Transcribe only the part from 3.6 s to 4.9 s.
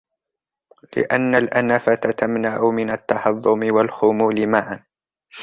وَالْخُمُولِ مَعًا